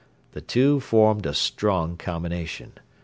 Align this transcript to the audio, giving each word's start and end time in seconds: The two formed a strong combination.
The 0.31 0.41
two 0.41 0.79
formed 0.79 1.27
a 1.27 1.33
strong 1.35 1.95
combination. 1.95 2.71